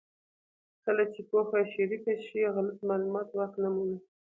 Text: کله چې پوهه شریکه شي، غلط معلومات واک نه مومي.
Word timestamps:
کله 0.83 1.03
چې 1.13 1.21
پوهه 1.29 1.61
شریکه 1.73 2.13
شي، 2.25 2.39
غلط 2.55 2.79
معلومات 2.89 3.27
واک 3.37 3.53
نه 3.63 3.69
مومي. 3.75 3.99